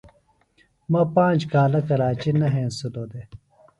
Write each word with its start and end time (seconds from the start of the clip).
مہ 0.91 1.01
پانج 1.15 1.39
کالہ 1.51 1.81
کراچیۡ 1.87 2.37
نہ 2.39 2.47
ہینسِلوۡ 2.53 3.07
دےۡ۔ 3.11 3.27